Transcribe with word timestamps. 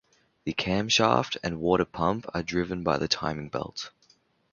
The 0.45 0.53
camshaft 0.55 1.37
and 1.43 1.59
water 1.59 1.85
pump 1.85 2.25
are 2.33 2.41
driven 2.41 2.81
by 2.81 2.97
the 2.97 3.07
timing 3.07 3.49
belt. 3.49 3.91